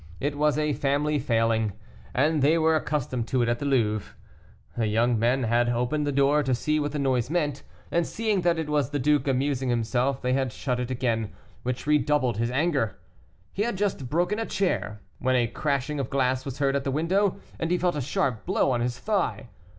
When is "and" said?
2.11-2.41, 7.91-8.07, 17.59-17.69